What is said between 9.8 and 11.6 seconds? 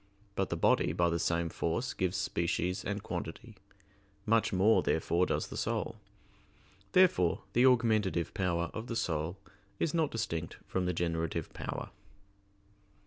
not distinct from the generative